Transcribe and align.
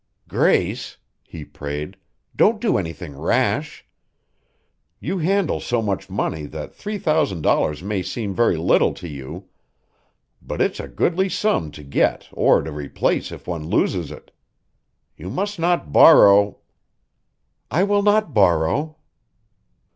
"Grace," 0.27 0.97
he 1.21 1.45
prayed, 1.45 1.95
"don't 2.35 2.59
do 2.59 2.79
anything 2.79 3.15
rash. 3.15 3.85
You 4.99 5.19
handle 5.19 5.59
so 5.59 5.79
much 5.79 6.09
money 6.09 6.47
that 6.47 6.73
three 6.73 6.97
thousand 6.97 7.43
dollars 7.43 7.83
may 7.83 8.01
seem 8.01 8.33
very 8.33 8.57
little 8.57 8.95
to 8.95 9.07
you. 9.07 9.45
But 10.41 10.59
it's 10.59 10.79
a 10.79 10.87
goodly 10.87 11.29
sum 11.29 11.69
to 11.73 11.83
get 11.83 12.27
or 12.31 12.63
to 12.63 12.71
replace 12.71 13.31
if 13.31 13.45
one 13.47 13.69
loses 13.69 14.09
it. 14.11 14.31
You 15.17 15.29
must 15.29 15.59
not 15.59 15.91
borrow" 15.93 16.57
"I 17.69 17.83
will 17.83 18.01
not 18.01 18.33
borrow." 18.33 18.97